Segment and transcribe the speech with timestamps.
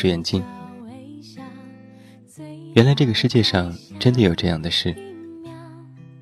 [0.00, 0.42] 是袁静。
[2.72, 4.96] 原来这个世界上真的有这样的事，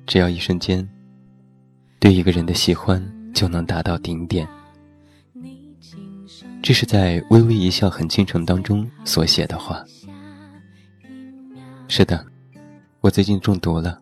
[0.05, 0.85] 只要一瞬间，
[1.97, 3.01] 对一个人的喜欢
[3.33, 4.45] 就能达到顶点。
[6.61, 9.81] 这是在《微微一笑很倾城》当中所写的话。
[11.87, 12.25] 是的，
[12.99, 14.01] 我最近中毒了。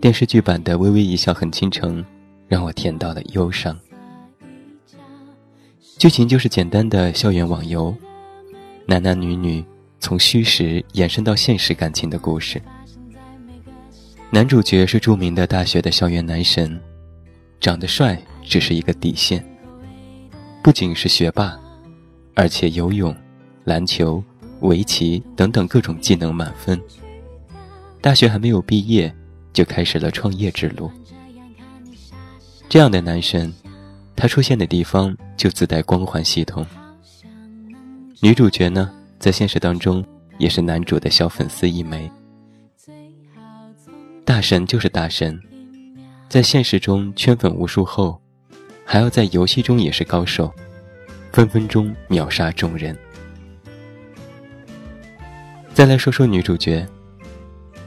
[0.00, 2.02] 电视剧版的《微微一笑很倾城》，
[2.48, 3.78] 让我甜到了忧伤。
[5.98, 7.94] 剧情就是简单的校园网游，
[8.88, 9.64] 男男女女
[9.98, 12.62] 从虚实延伸到现实感情的故事。
[14.30, 16.80] 男主角是著名的大学的校园男神，
[17.58, 19.44] 长得帅只是一个底线。
[20.62, 21.58] 不仅是学霸，
[22.34, 23.14] 而且游泳、
[23.64, 24.22] 篮球、
[24.60, 26.80] 围棋等等各种技能满分。
[28.00, 29.12] 大学还没有毕业，
[29.52, 30.88] 就开始了创业之路。
[32.68, 33.52] 这样的男神。
[34.18, 36.66] 他出现的地方就自带光环系统。
[38.22, 40.04] 女主角呢，在现实当中
[40.38, 42.10] 也是男主的小粉丝一枚。
[44.24, 45.38] 大神就是大神，
[46.28, 48.20] 在现实中圈粉无数后，
[48.84, 50.52] 还要在游戏中也是高手，
[51.30, 52.96] 分分钟秒杀众人。
[55.74, 56.86] 再来说说女主角，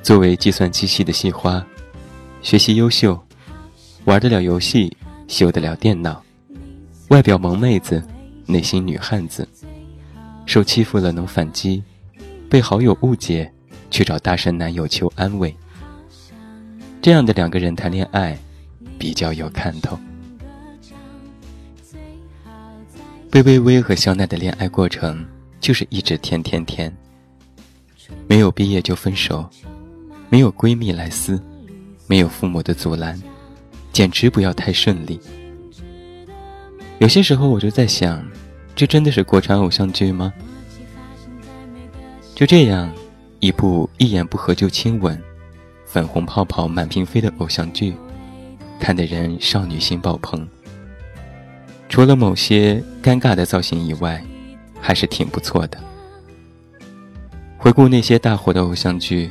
[0.04, 1.66] 作为计算机系的系花，
[2.42, 3.20] 学习优秀，
[4.06, 4.96] 玩得了游戏。
[5.28, 6.24] 修得了电脑，
[7.10, 8.04] 外表萌妹子，
[8.48, 9.48] 内心女汉子，
[10.50, 11.84] 受欺负了能反击，
[12.50, 13.54] 被好友误解，
[13.92, 15.56] 去找大神男友求安慰。
[17.04, 18.36] 这样的两个人谈恋爱，
[18.98, 19.96] 比较有看头。
[23.30, 25.24] 贝微微和肖奈的恋爱过程
[25.60, 26.92] 就是一直甜甜甜，
[28.28, 29.48] 没有毕业就分手，
[30.30, 31.40] 没有闺蜜来撕，
[32.08, 33.22] 没有父母的阻拦。
[33.94, 35.20] 简直不要太顺利。
[36.98, 38.26] 有些时候我就在想，
[38.80, 40.34] 这真的是国产偶像剧吗？
[42.34, 42.90] 就这样，
[43.42, 45.22] 一部一言不合就亲吻、
[45.86, 47.94] 粉红泡泡满屏飞的偶像剧，
[48.80, 50.48] 看得人少女心爆棚。
[51.90, 54.24] 除了某些尴尬的造型以外，
[54.80, 55.78] 还是挺不错的。
[57.58, 59.30] 回顾那些大火的偶像剧，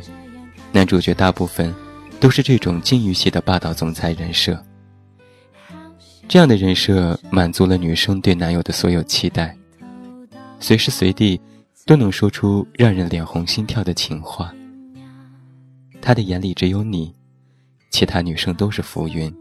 [0.72, 1.74] 男主角大部分。
[2.20, 4.60] 都是这种禁欲系的霸道总裁人设，
[6.28, 9.56] 这样的人设满足了女生对男友的所有期待，
[10.60, 11.40] 随时随地
[11.86, 14.52] 都能说出让人脸红心跳的情话。
[16.02, 17.14] 他的眼里只有你，
[17.90, 19.34] 其他女生都是浮云。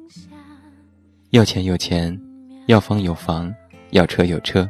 [1.32, 2.18] 要钱有钱，
[2.68, 3.54] 要房有房，
[3.92, 4.68] 要车有车。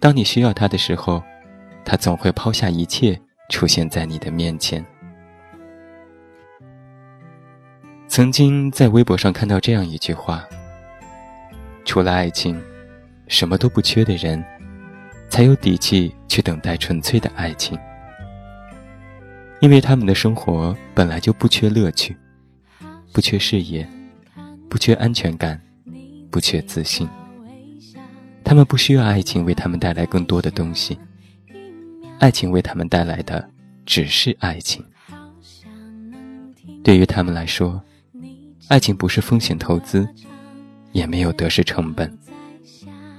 [0.00, 1.22] 当你需要他的时候，
[1.84, 3.18] 他总会抛下一切
[3.50, 4.84] 出现在你的面前。
[8.08, 10.44] 曾经在微博上看到这样一句话
[11.88, 12.62] ：“除了爱情，
[13.28, 14.44] 什么都不缺的人，
[15.30, 17.78] 才有底气去等待纯粹的爱情。
[19.60, 22.14] 因为他们的生活本来就不缺乐趣，
[23.10, 23.88] 不缺事业，
[24.68, 25.58] 不缺安全感，
[26.30, 27.08] 不缺自信。
[28.44, 30.98] 他们不需要爱情为他们带来更多的东西，
[32.18, 33.48] 爱情为他们带来的
[33.86, 34.84] 只是爱情。
[36.84, 37.82] 对于他们来说。”
[38.68, 40.06] 爱情不是风险投资，
[40.98, 42.18] 也没有得失成本，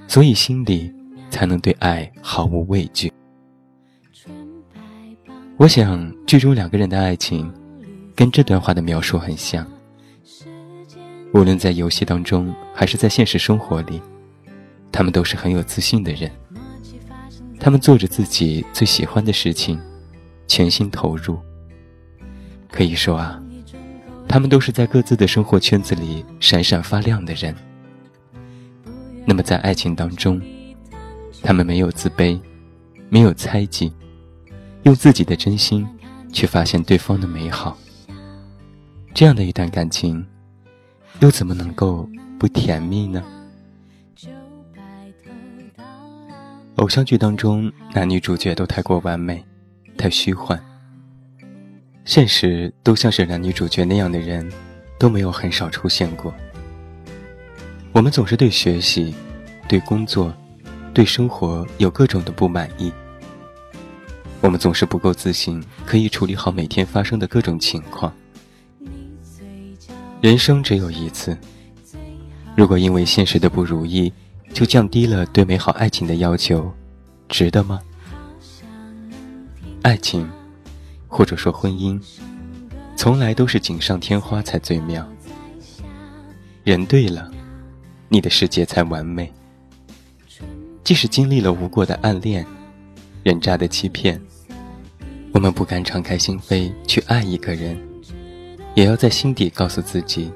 [0.06, 0.92] 所以心里
[1.30, 3.10] 才能对爱毫无畏惧。
[5.56, 7.50] 我想剧中两个人的爱情，
[8.14, 9.66] 跟这段话的描述很像。
[11.32, 14.00] 无论在游戏当中，还是在现实生活里，
[14.92, 16.30] 他们都是很有自信的人。
[17.58, 19.80] 他们做着自己最喜欢的事情，
[20.46, 21.38] 全心投入。
[22.70, 23.42] 可以说啊。
[24.28, 27.52] 他们都是在各自的生活圈子里闪闪发亮的人。
[29.26, 30.40] 那么，在爱情当中，
[31.42, 32.40] 他们没有自卑，
[33.08, 33.92] 没有猜忌，
[34.82, 35.86] 用自己的真心
[36.32, 37.76] 去发现对方的美好。
[39.14, 40.26] 这样的一段感情，
[41.20, 42.08] 又怎么能够
[42.38, 43.22] 不甜蜜呢？
[46.76, 49.44] 偶像剧当中，男女主角都太过完美，
[49.98, 50.58] 太虚幻。
[52.04, 54.50] 现实都像是男女主角那样的人，
[54.98, 56.32] 都没有很少出现过。
[57.92, 59.14] 我们总是对学习、
[59.68, 60.32] 对工作、
[60.94, 62.92] 对生活有各种的不满意。
[64.40, 68.12] 我们总是不够自信，可以处理好每天发生的各种情况。
[70.20, 71.36] 人生只有一次，
[72.56, 74.12] 如果因为现实的不如意，
[74.52, 76.72] 就降低了对美好爱情的要求，
[77.28, 77.80] 值得吗？
[79.82, 80.28] 爱情。
[81.12, 82.00] 或者说婚姻，
[82.94, 85.04] 从来都是锦上添花才最妙。
[86.62, 87.28] 人对了，
[88.12, 89.32] 你的世界才完美。
[90.82, 92.44] 即使经历了无果的暗恋，
[93.22, 94.20] 人渣的欺骗，
[95.32, 97.78] 我们不敢敞开心扉去爱一个人，
[98.74, 100.28] 也要在心底告诉自己，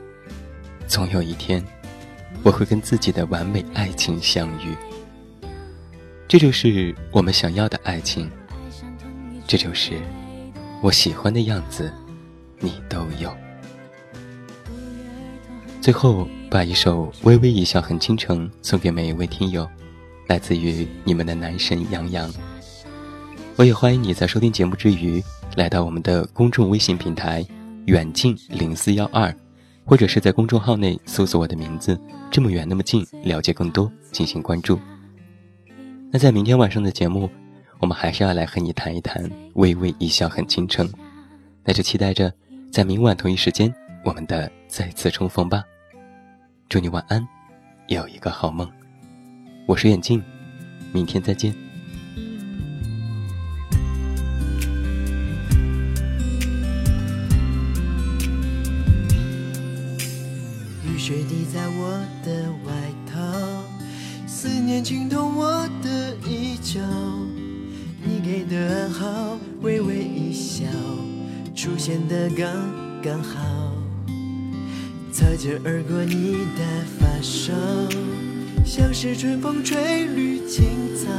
[0.87, 1.65] 总有一天，
[2.45, 4.73] 我会跟自己的完美爱情相遇。
[6.29, 8.31] 这就是我们想要的爱情，
[9.49, 9.95] 这就是
[10.81, 11.93] 我喜欢的样子，
[12.61, 13.37] 你都有。
[15.81, 19.69] 最后，把一首《微微一笑很倾城》送给每一位听友。
[20.29, 22.33] 来自于你们的男神杨洋，
[23.57, 25.21] 我也欢迎你在收听节目之余，
[25.57, 27.45] 来到我们的公众微信平台
[27.87, 29.35] “远近零四幺二”，
[29.85, 34.79] 或者是在公众号内搜索我的名字“这么远那么近”，了解更多，进行关注。
[36.13, 37.29] 那在明天晚上的节目，
[37.81, 40.89] 我们还是要来和你谈一谈《微微一笑很倾城》，
[41.65, 42.33] 那就期待着
[42.71, 43.75] 在明晚同一时间
[44.05, 45.65] 我们的再次重逢吧。
[46.69, 47.27] 祝你晚安，
[47.89, 48.69] 有一个好梦。
[49.67, 50.23] 我是眼镜，
[50.93, 51.55] 明天再见。
[60.85, 62.73] 雨水滴在我的外
[63.07, 63.21] 套，
[64.27, 66.81] 思念浸透我的衣角。
[68.03, 70.65] 你给的暗号，微微一笑，
[71.55, 72.47] 出现的刚
[73.03, 73.73] 刚好，
[75.25, 76.63] 擦肩而过你的
[76.99, 77.55] 发梢。
[78.63, 81.11] 像是春风吹绿青草，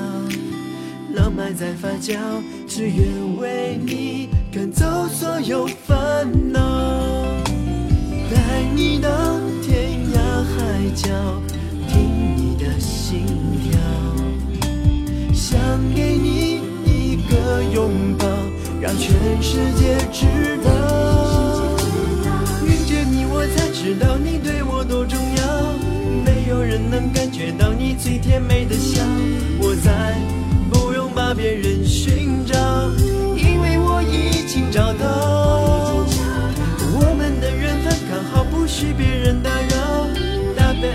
[1.16, 2.16] 浪漫在发酵，
[2.68, 7.26] 只愿为你赶走所有烦恼，
[8.30, 9.10] 带你到
[9.64, 10.18] 天涯
[10.54, 11.10] 海角，
[11.88, 13.26] 听你的心
[13.64, 13.80] 跳，
[15.34, 15.60] 想
[15.96, 18.28] 给你一个拥抱，
[18.80, 20.70] 让全世界知道，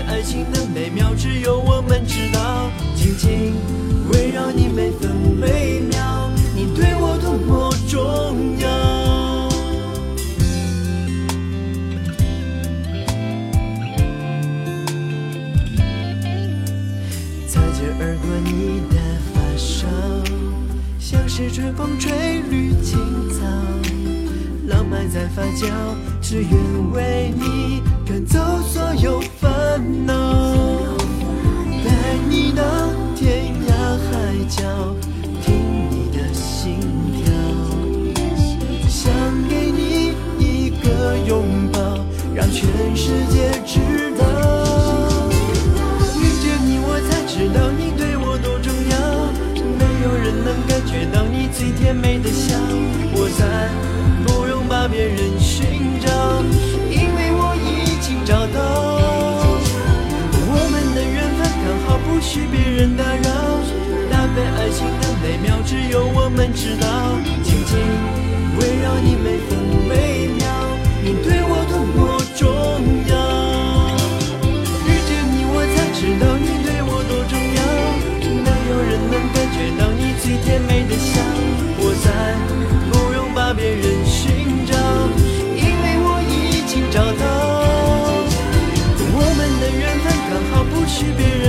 [0.07, 3.53] 爱情的美妙只有我们知道，紧紧
[4.11, 8.69] 围绕你每分每秒，你对我多么重要。
[17.47, 18.95] 擦肩而过你的
[19.33, 19.87] 发梢，
[20.99, 22.97] 像是春风吹绿青
[23.29, 23.45] 草，
[24.71, 25.67] 浪漫在发酵，
[26.21, 26.51] 只愿
[26.93, 29.51] 为你赶走所有烦
[30.05, 30.15] 恼，
[31.83, 31.91] 带
[32.29, 32.63] 你到
[33.13, 33.71] 天涯
[34.07, 34.09] 海
[34.47, 34.63] 角，
[35.43, 35.53] 听
[35.91, 36.79] 你的心
[37.17, 37.33] 跳，
[38.87, 39.13] 想
[39.49, 41.79] 给你一个拥抱，
[42.33, 44.00] 让全世界知道。
[66.41, 66.87] 们知道
[67.43, 67.77] 紧紧
[68.57, 70.43] 围绕你每分每秒
[71.03, 72.49] 你对我多么重
[73.05, 73.13] 要
[74.87, 77.61] 遇见你我才知道你对我多重要
[78.41, 81.21] 没有人能感觉到你最甜美的笑
[81.77, 82.09] 我再
[82.89, 84.73] 不用把别人寻找
[85.53, 87.23] 因为我已经找到
[89.13, 91.40] 我们的缘分刚好不许别人